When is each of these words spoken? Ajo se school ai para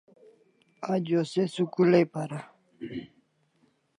Ajo 0.93 1.21
se 1.31 1.43
school 1.53 1.91
ai 1.99 2.05
para 2.13 2.39